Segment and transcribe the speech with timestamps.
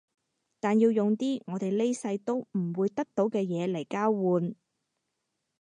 [0.59, 4.55] 但要用啲我哋呢世都唔會得到嘅嘢嚟交換